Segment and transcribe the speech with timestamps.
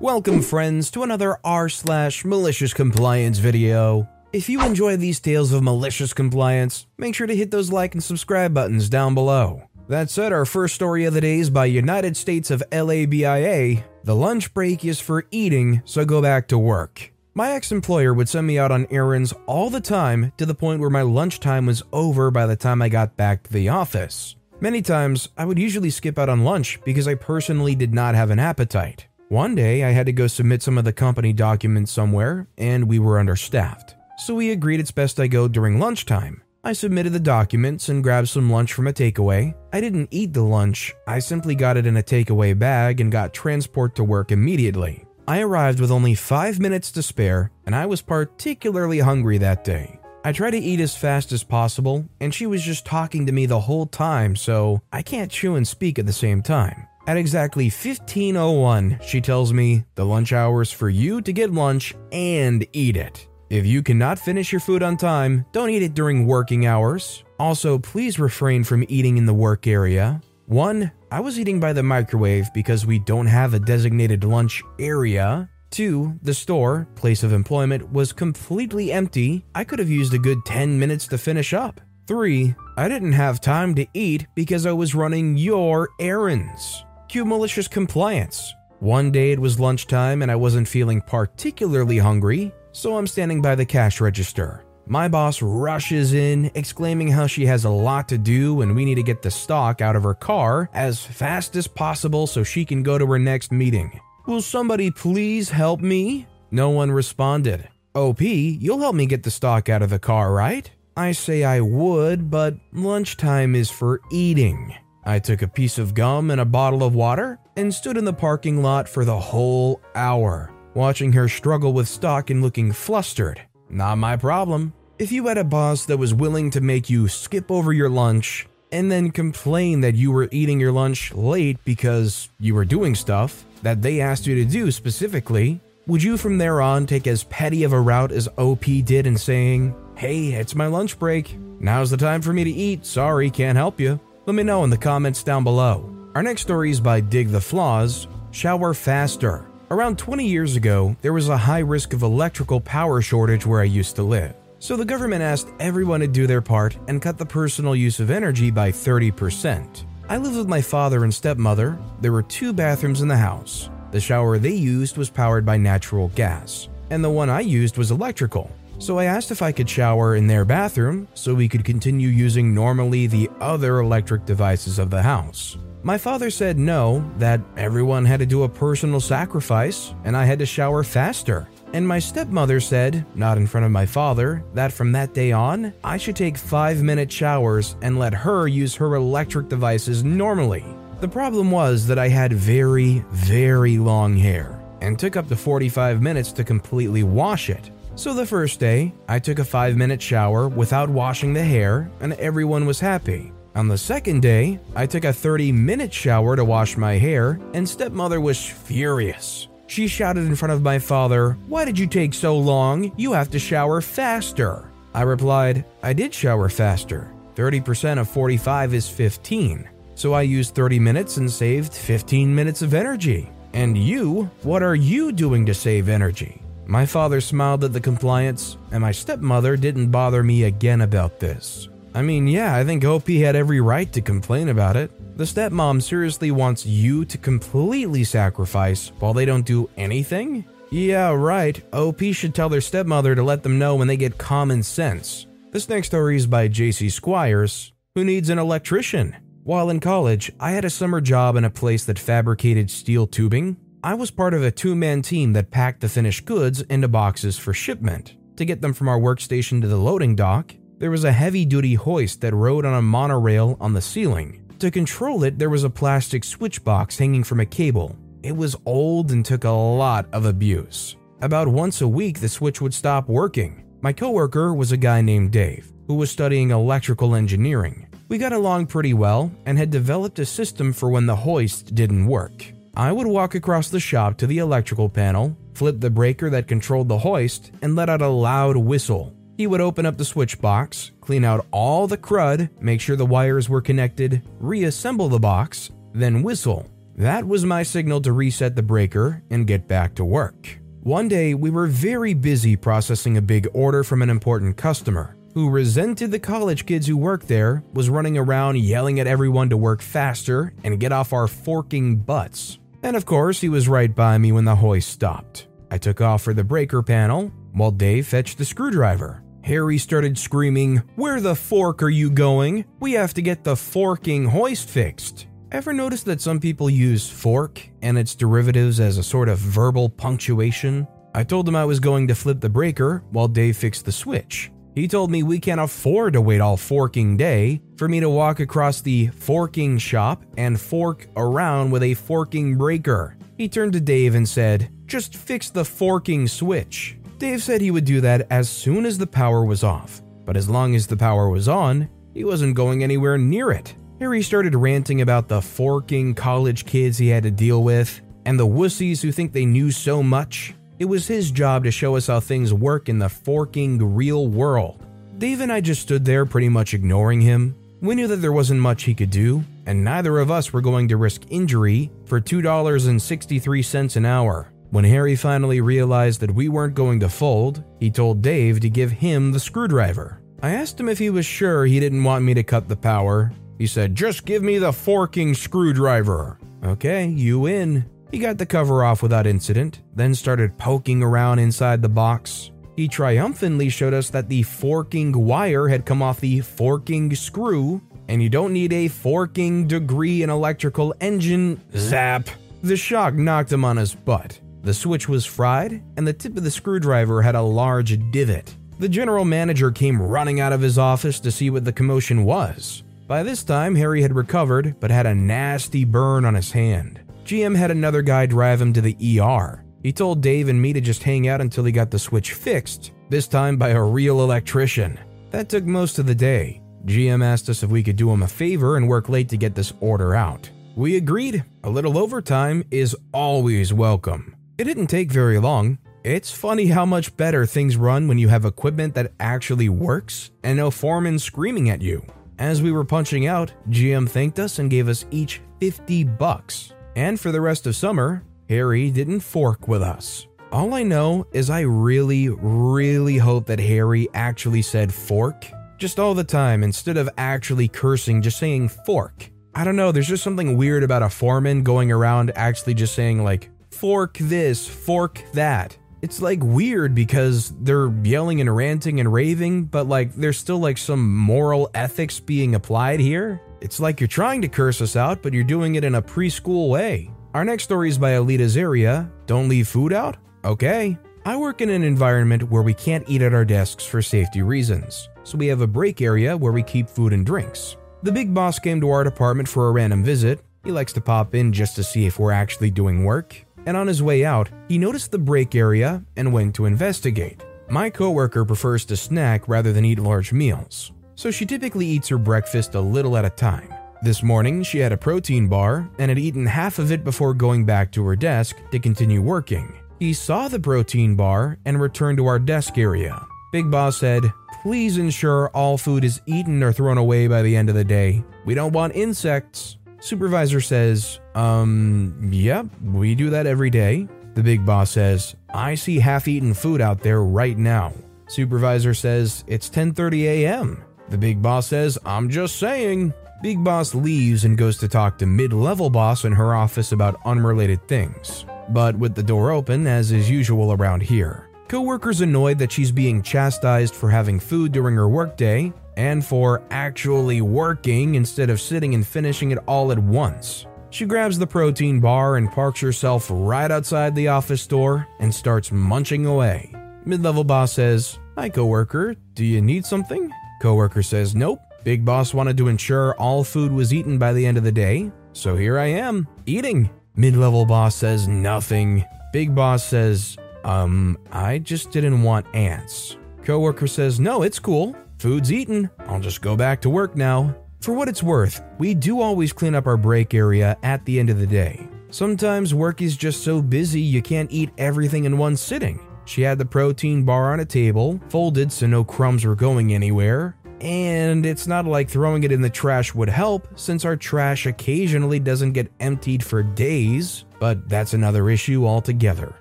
[0.00, 4.08] Welcome, friends, to another r slash malicious compliance video.
[4.32, 8.02] If you enjoy these tales of malicious compliance, make sure to hit those like and
[8.02, 9.64] subscribe buttons down below.
[9.88, 13.84] That said, our first story of the day is by United States of LABIA.
[14.02, 17.12] The lunch break is for eating, so go back to work.
[17.34, 20.80] My ex employer would send me out on errands all the time to the point
[20.80, 24.34] where my lunchtime was over by the time I got back to the office.
[24.62, 28.30] Many times, I would usually skip out on lunch because I personally did not have
[28.30, 29.06] an appetite.
[29.30, 32.98] One day, I had to go submit some of the company documents somewhere, and we
[32.98, 33.94] were understaffed.
[34.18, 36.42] So we agreed it's best I go during lunchtime.
[36.64, 39.54] I submitted the documents and grabbed some lunch from a takeaway.
[39.72, 43.32] I didn't eat the lunch, I simply got it in a takeaway bag and got
[43.32, 45.04] transport to work immediately.
[45.28, 50.00] I arrived with only five minutes to spare, and I was particularly hungry that day.
[50.24, 53.46] I tried to eat as fast as possible, and she was just talking to me
[53.46, 56.88] the whole time, so I can't chew and speak at the same time.
[57.06, 61.94] At exactly 1501, she tells me the lunch hour is for you to get lunch
[62.12, 63.26] and eat it.
[63.48, 67.24] If you cannot finish your food on time, don't eat it during working hours.
[67.38, 70.20] Also, please refrain from eating in the work area.
[70.46, 70.92] 1.
[71.10, 75.48] I was eating by the microwave because we don't have a designated lunch area.
[75.70, 76.18] 2.
[76.22, 79.44] The store, place of employment, was completely empty.
[79.54, 81.80] I could have used a good 10 minutes to finish up.
[82.06, 82.54] 3.
[82.76, 86.84] I didn't have time to eat because I was running your errands.
[87.10, 88.54] Cue malicious compliance.
[88.78, 93.56] One day it was lunchtime and I wasn't feeling particularly hungry, so I'm standing by
[93.56, 94.64] the cash register.
[94.86, 98.94] My boss rushes in, exclaiming how she has a lot to do and we need
[98.94, 102.84] to get the stock out of her car as fast as possible so she can
[102.84, 104.00] go to her next meeting.
[104.28, 106.28] Will somebody please help me?
[106.52, 107.68] No one responded.
[107.92, 110.70] OP, you'll help me get the stock out of the car, right?
[110.96, 114.76] I say I would, but lunchtime is for eating.
[115.10, 118.12] I took a piece of gum and a bottle of water and stood in the
[118.12, 123.42] parking lot for the whole hour, watching her struggle with stock and looking flustered.
[123.68, 124.72] Not my problem.
[125.00, 128.46] If you had a boss that was willing to make you skip over your lunch
[128.70, 133.44] and then complain that you were eating your lunch late because you were doing stuff
[133.62, 137.64] that they asked you to do specifically, would you from there on take as petty
[137.64, 141.36] of a route as OP did in saying, Hey, it's my lunch break.
[141.58, 142.86] Now's the time for me to eat.
[142.86, 143.98] Sorry, can't help you.
[144.26, 145.96] Let me know in the comments down below.
[146.14, 149.46] Our next story is by Dig the Flaws Shower Faster.
[149.70, 153.64] Around 20 years ago, there was a high risk of electrical power shortage where I
[153.64, 154.34] used to live.
[154.58, 158.10] So the government asked everyone to do their part and cut the personal use of
[158.10, 159.86] energy by 30%.
[160.10, 161.78] I lived with my father and stepmother.
[162.02, 163.70] There were two bathrooms in the house.
[163.90, 167.90] The shower they used was powered by natural gas, and the one I used was
[167.90, 168.50] electrical.
[168.80, 172.54] So I asked if I could shower in their bathroom so we could continue using
[172.54, 175.58] normally the other electric devices of the house.
[175.82, 180.38] My father said no, that everyone had to do a personal sacrifice and I had
[180.38, 181.46] to shower faster.
[181.74, 185.74] And my stepmother said, not in front of my father, that from that day on,
[185.84, 190.64] I should take 5 minute showers and let her use her electric devices normally.
[191.00, 196.00] The problem was that I had very, very long hair and took up to 45
[196.00, 197.70] minutes to completely wash it.
[197.96, 202.14] So the first day, I took a 5 minute shower without washing the hair, and
[202.14, 203.32] everyone was happy.
[203.54, 207.68] On the second day, I took a 30 minute shower to wash my hair, and
[207.68, 209.48] stepmother was furious.
[209.66, 212.92] She shouted in front of my father, Why did you take so long?
[212.96, 214.70] You have to shower faster.
[214.94, 217.12] I replied, I did shower faster.
[217.36, 219.68] 30% of 45 is 15.
[219.94, 223.30] So I used 30 minutes and saved 15 minutes of energy.
[223.52, 226.39] And you, what are you doing to save energy?
[226.70, 231.68] My father smiled at the compliance, and my stepmother didn't bother me again about this.
[231.96, 234.92] I mean, yeah, I think OP had every right to complain about it.
[235.18, 240.44] The stepmom seriously wants you to completely sacrifice while they don't do anything?
[240.70, 241.60] Yeah, right.
[241.72, 245.26] OP should tell their stepmother to let them know when they get common sense.
[245.50, 249.16] This next story is by JC Squires, who needs an electrician.
[249.42, 253.56] While in college, I had a summer job in a place that fabricated steel tubing.
[253.82, 257.38] I was part of a two man team that packed the finished goods into boxes
[257.38, 258.14] for shipment.
[258.36, 261.74] To get them from our workstation to the loading dock, there was a heavy duty
[261.74, 264.44] hoist that rode on a monorail on the ceiling.
[264.58, 267.96] To control it, there was a plastic switch box hanging from a cable.
[268.22, 270.96] It was old and took a lot of abuse.
[271.22, 273.64] About once a week, the switch would stop working.
[273.80, 277.88] My coworker was a guy named Dave, who was studying electrical engineering.
[278.08, 282.06] We got along pretty well and had developed a system for when the hoist didn't
[282.06, 282.52] work.
[282.74, 286.88] I would walk across the shop to the electrical panel, flip the breaker that controlled
[286.88, 289.14] the hoist, and let out a loud whistle.
[289.36, 293.06] He would open up the switch box, clean out all the crud, make sure the
[293.06, 296.70] wires were connected, reassemble the box, then whistle.
[296.96, 300.58] That was my signal to reset the breaker and get back to work.
[300.82, 305.50] One day, we were very busy processing a big order from an important customer who
[305.50, 309.82] resented the college kids who worked there, was running around yelling at everyone to work
[309.82, 312.58] faster and get off our forking butts.
[312.82, 315.48] And of course, he was right by me when the hoist stopped.
[315.70, 319.22] I took off for the breaker panel while Dave fetched the screwdriver.
[319.42, 322.64] Harry started screaming, Where the fork are you going?
[322.78, 325.26] We have to get the forking hoist fixed.
[325.52, 329.88] Ever notice that some people use fork and its derivatives as a sort of verbal
[329.88, 330.86] punctuation?
[331.14, 334.52] I told him I was going to flip the breaker while Dave fixed the switch.
[334.74, 338.38] He told me we can't afford to wait all forking day for me to walk
[338.40, 343.16] across the forking shop and fork around with a forking breaker.
[343.36, 346.96] He turned to Dave and said, Just fix the forking switch.
[347.18, 350.48] Dave said he would do that as soon as the power was off, but as
[350.48, 353.74] long as the power was on, he wasn't going anywhere near it.
[353.98, 358.46] Harry started ranting about the forking college kids he had to deal with and the
[358.46, 362.18] wussies who think they knew so much it was his job to show us how
[362.18, 364.82] things work in the forking real world.
[365.18, 367.54] Dave and I just stood there pretty much ignoring him.
[367.82, 370.88] We knew that there wasn't much he could do, and neither of us were going
[370.88, 374.50] to risk injury for $2.63 an hour.
[374.70, 378.90] When Harry finally realized that we weren't going to fold, he told Dave to give
[378.90, 380.22] him the screwdriver.
[380.42, 383.32] I asked him if he was sure he didn't want me to cut the power.
[383.58, 386.38] He said, Just give me the forking screwdriver.
[386.64, 387.84] Okay, you win.
[388.10, 392.50] He got the cover off without incident, then started poking around inside the box.
[392.76, 398.20] He triumphantly showed us that the forking wire had come off the forking screw, and
[398.20, 401.60] you don't need a forking degree in electrical engine.
[401.76, 402.28] Zap!
[402.62, 404.40] The shock knocked him on his butt.
[404.62, 408.54] The switch was fried, and the tip of the screwdriver had a large divot.
[408.80, 412.82] The general manager came running out of his office to see what the commotion was.
[413.06, 417.00] By this time, Harry had recovered, but had a nasty burn on his hand.
[417.30, 419.64] GM had another guy drive him to the ER.
[419.84, 422.90] He told Dave and me to just hang out until he got the switch fixed,
[423.08, 424.98] this time by a real electrician.
[425.30, 426.60] That took most of the day.
[426.86, 429.54] GM asked us if we could do him a favor and work late to get
[429.54, 430.50] this order out.
[430.74, 431.44] We agreed.
[431.62, 434.34] A little overtime is always welcome.
[434.58, 435.78] It didn't take very long.
[436.02, 440.56] It's funny how much better things run when you have equipment that actually works and
[440.56, 442.04] no foreman screaming at you.
[442.40, 446.72] As we were punching out, GM thanked us and gave us each 50 bucks.
[446.96, 450.26] And for the rest of summer, Harry didn't fork with us.
[450.52, 455.46] All I know is I really, really hope that Harry actually said fork
[455.78, 459.30] just all the time instead of actually cursing, just saying fork.
[459.54, 463.24] I don't know, there's just something weird about a foreman going around actually just saying,
[463.24, 465.76] like, fork this, fork that.
[466.02, 470.78] It's like weird because they're yelling and ranting and raving, but like there's still like
[470.78, 473.42] some moral ethics being applied here.
[473.60, 476.70] It's like you're trying to curse us out, but you're doing it in a preschool
[476.70, 477.10] way.
[477.34, 479.10] Our next story is by Alita Zaria.
[479.26, 480.16] Don't leave food out?
[480.44, 480.98] Okay.
[481.26, 485.10] I work in an environment where we can't eat at our desks for safety reasons,
[485.22, 487.76] so we have a break area where we keep food and drinks.
[488.02, 490.40] The big boss came to our department for a random visit.
[490.64, 493.36] He likes to pop in just to see if we're actually doing work,
[493.66, 497.42] and on his way out, he noticed the break area and went to investigate.
[497.68, 502.16] My coworker prefers to snack rather than eat large meals so she typically eats her
[502.16, 503.68] breakfast a little at a time.
[504.00, 507.66] This morning, she had a protein bar and had eaten half of it before going
[507.66, 509.70] back to her desk to continue working.
[509.98, 513.22] He saw the protein bar and returned to our desk area.
[513.52, 514.22] Big Boss said,
[514.62, 518.24] Please ensure all food is eaten or thrown away by the end of the day.
[518.46, 519.76] We don't want insects.
[520.00, 524.08] Supervisor says, Um, yep, we do that every day.
[524.34, 527.92] The big boss says, I see half eaten food out there right now.
[528.28, 530.84] Supervisor says, It's 10:30 a.m.
[531.10, 533.12] The big boss says, I'm just saying.
[533.42, 537.20] Big boss leaves and goes to talk to mid level boss in her office about
[537.24, 541.48] unrelated things, but with the door open, as is usual around here.
[541.68, 547.40] Coworkers annoyed that she's being chastised for having food during her workday and for actually
[547.40, 550.66] working instead of sitting and finishing it all at once.
[550.90, 555.70] She grabs the protein bar and parks herself right outside the office door and starts
[555.70, 556.74] munching away.
[557.04, 560.30] Mid level boss says, Hi, coworker, do you need something?
[560.60, 564.58] Coworker says, Nope, Big Boss wanted to ensure all food was eaten by the end
[564.58, 566.90] of the day, so here I am, eating.
[567.16, 569.04] Mid level boss says nothing.
[569.32, 573.16] Big Boss says, um, I just didn't want ants.
[573.44, 574.94] Coworker says, no, it's cool.
[575.20, 575.90] Food's eaten.
[576.06, 577.54] I'll just go back to work now.
[577.82, 581.28] For what it's worth, we do always clean up our break area at the end
[581.28, 581.86] of the day.
[582.08, 586.00] Sometimes work is just so busy you can't eat everything in one sitting.
[586.24, 590.56] She had the protein bar on a table, folded so no crumbs were going anywhere,
[590.80, 595.38] and it's not like throwing it in the trash would help, since our trash occasionally
[595.38, 599.54] doesn't get emptied for days, but that's another issue altogether.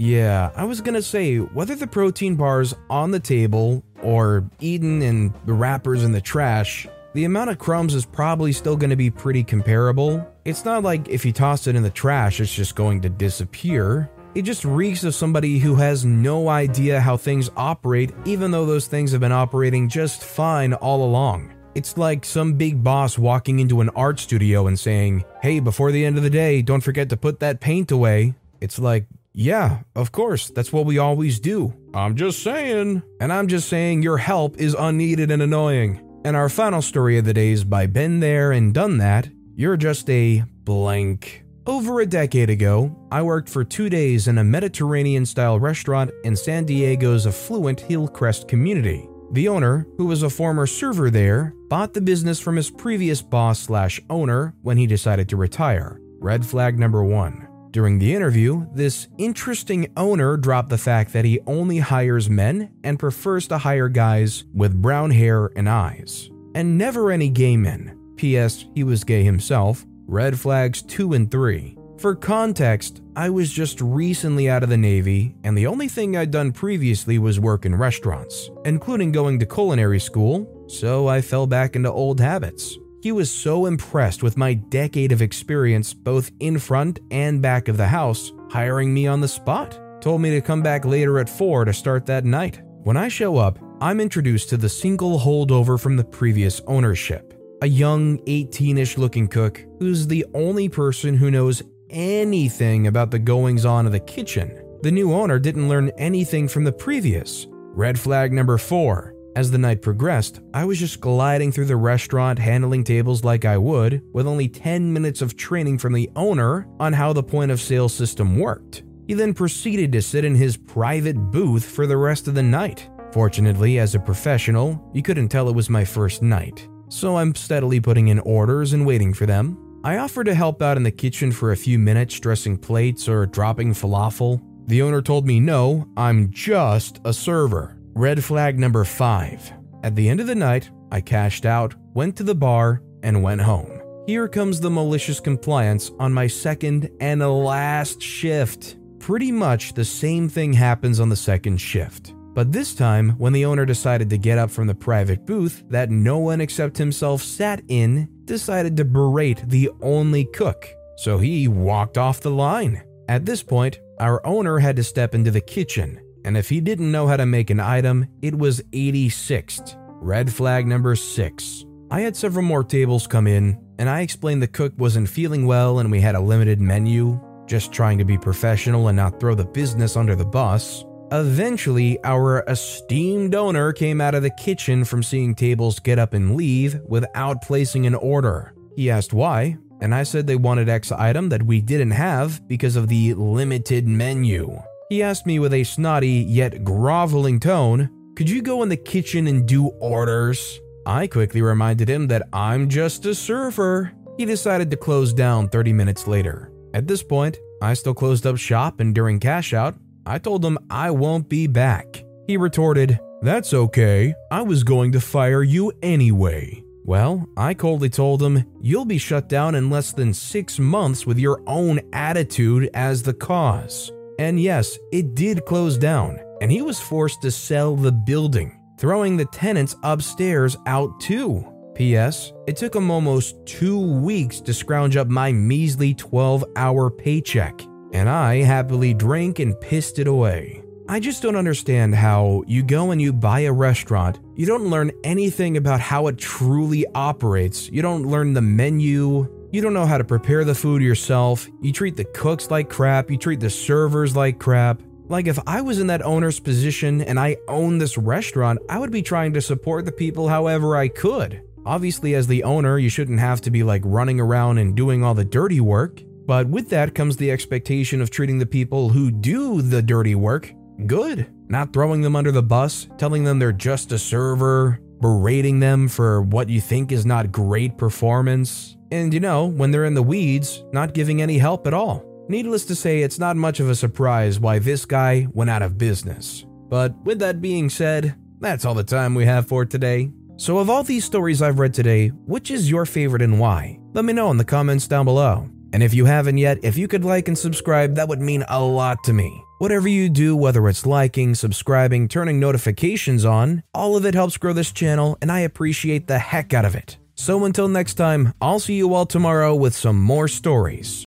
[0.00, 5.32] Yeah, I was gonna say, whether the protein bar's on the table or eaten in
[5.46, 9.42] the wrappers in the trash, the amount of crumbs is probably still gonna be pretty
[9.42, 10.26] comparable.
[10.44, 14.10] It's not like if you toss it in the trash, it's just going to disappear.
[14.34, 18.86] It just reeks of somebody who has no idea how things operate, even though those
[18.86, 21.54] things have been operating just fine all along.
[21.74, 26.04] It's like some big boss walking into an art studio and saying, Hey, before the
[26.04, 28.34] end of the day, don't forget to put that paint away.
[28.60, 29.06] It's like,
[29.38, 31.72] yeah, of course, that's what we always do.
[31.94, 33.04] I'm just saying.
[33.20, 36.04] And I'm just saying your help is unneeded and annoying.
[36.24, 39.28] And our final story of the day is by Been There and Done That.
[39.54, 41.44] You're just a blank.
[41.68, 46.34] Over a decade ago, I worked for two days in a Mediterranean style restaurant in
[46.34, 49.08] San Diego's affluent Hillcrest community.
[49.30, 53.60] The owner, who was a former server there, bought the business from his previous boss
[53.60, 56.00] slash owner when he decided to retire.
[56.18, 57.47] Red flag number one.
[57.78, 62.98] During the interview, this interesting owner dropped the fact that he only hires men and
[62.98, 67.96] prefers to hire guys with brown hair and eyes, and never any gay men.
[68.16, 68.64] P.S.
[68.74, 71.78] He was gay himself, Red flags 2 and 3.
[71.98, 76.32] For context, I was just recently out of the Navy, and the only thing I'd
[76.32, 81.76] done previously was work in restaurants, including going to culinary school, so I fell back
[81.76, 82.76] into old habits.
[83.00, 87.76] He was so impressed with my decade of experience both in front and back of
[87.76, 89.78] the house, hiring me on the spot.
[90.00, 92.60] Told me to come back later at 4 to start that night.
[92.82, 97.66] When I show up, I'm introduced to the single holdover from the previous ownership a
[97.66, 103.64] young 18 ish looking cook who's the only person who knows anything about the goings
[103.64, 104.62] on of the kitchen.
[104.82, 107.46] The new owner didn't learn anything from the previous.
[107.50, 109.14] Red flag number four.
[109.38, 113.56] As the night progressed, I was just gliding through the restaurant, handling tables like I
[113.56, 117.60] would, with only 10 minutes of training from the owner on how the point of
[117.60, 118.82] sale system worked.
[119.06, 122.90] He then proceeded to sit in his private booth for the rest of the night.
[123.12, 127.80] Fortunately, as a professional, you couldn't tell it was my first night so I'm steadily
[127.80, 129.80] putting in orders and waiting for them.
[129.84, 133.26] I offered to help out in the kitchen for a few minutes, dressing plates or
[133.26, 134.40] dropping falafel.
[134.66, 137.77] The owner told me no, I'm just a server.
[137.98, 139.52] Red flag number five.
[139.82, 143.40] At the end of the night, I cashed out, went to the bar, and went
[143.40, 143.82] home.
[144.06, 148.76] Here comes the malicious compliance on my second and last shift.
[149.00, 152.14] Pretty much the same thing happens on the second shift.
[152.34, 155.90] But this time, when the owner decided to get up from the private booth that
[155.90, 160.68] no one except himself sat in, decided to berate the only cook.
[160.98, 162.80] So he walked off the line.
[163.08, 166.92] At this point, our owner had to step into the kitchen, and if he didn't
[166.92, 169.76] know how to make an item, it was 86th.
[170.02, 171.64] Red flag number 6.
[171.90, 175.78] I had several more tables come in, and I explained the cook wasn't feeling well
[175.78, 179.46] and we had a limited menu, just trying to be professional and not throw the
[179.46, 180.84] business under the bus.
[181.12, 186.36] Eventually, our esteemed owner came out of the kitchen from seeing tables get up and
[186.36, 188.52] leave without placing an order.
[188.76, 192.76] He asked why, and I said they wanted X item that we didn't have because
[192.76, 194.60] of the limited menu.
[194.88, 199.26] He asked me with a snotty yet groveling tone, Could you go in the kitchen
[199.26, 200.60] and do orders?
[200.86, 203.92] I quickly reminded him that I'm just a server.
[204.16, 206.50] He decided to close down 30 minutes later.
[206.72, 209.74] At this point, I still closed up shop and during cash out,
[210.06, 212.02] I told him I won't be back.
[212.26, 214.14] He retorted, That's okay.
[214.30, 216.64] I was going to fire you anyway.
[216.84, 221.18] Well, I coldly told him, You'll be shut down in less than six months with
[221.18, 223.92] your own attitude as the cause.
[224.18, 229.16] And yes, it did close down, and he was forced to sell the building, throwing
[229.16, 231.46] the tenants upstairs out too.
[231.74, 232.32] P.S.
[232.46, 238.08] It took him almost two weeks to scrounge up my measly 12 hour paycheck and
[238.08, 240.62] I happily drank and pissed it away.
[240.88, 244.90] I just don't understand how you go and you buy a restaurant, you don't learn
[245.04, 249.98] anything about how it truly operates, you don't learn the menu, you don't know how
[249.98, 254.14] to prepare the food yourself, you treat the cooks like crap, you treat the servers
[254.14, 254.82] like crap.
[255.06, 258.90] Like, if I was in that owner's position and I owned this restaurant, I would
[258.90, 261.42] be trying to support the people however I could.
[261.64, 265.14] Obviously, as the owner, you shouldn't have to be like running around and doing all
[265.14, 269.62] the dirty work, but with that comes the expectation of treating the people who do
[269.62, 270.52] the dirty work
[270.86, 275.88] good, not throwing them under the bus, telling them they're just a server, berating them
[275.88, 280.02] for what you think is not great performance, and you know, when they're in the
[280.02, 282.04] weeds, not giving any help at all.
[282.28, 285.78] Needless to say, it's not much of a surprise why this guy went out of
[285.78, 286.44] business.
[286.68, 290.10] But with that being said, that's all the time we have for today.
[290.36, 293.80] So, of all these stories I've read today, which is your favorite and why?
[293.94, 295.48] Let me know in the comments down below.
[295.72, 298.62] And if you haven't yet, if you could like and subscribe, that would mean a
[298.62, 299.42] lot to me.
[299.58, 304.52] Whatever you do, whether it's liking, subscribing, turning notifications on, all of it helps grow
[304.52, 306.96] this channel, and I appreciate the heck out of it.
[307.18, 311.04] So until next time, I'll see you all tomorrow with some more stories.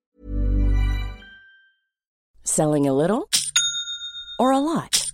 [2.42, 3.30] Selling a little
[4.36, 5.06] or a lot?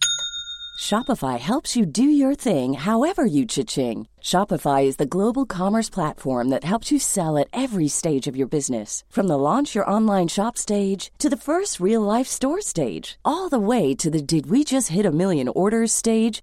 [0.80, 4.08] Shopify helps you do your thing however you cha-ching.
[4.22, 8.48] Shopify is the global commerce platform that helps you sell at every stage of your
[8.48, 9.04] business.
[9.10, 13.50] From the launch your online shop stage to the first real life store stage, all
[13.50, 16.42] the way to the did we just hit a million orders stage.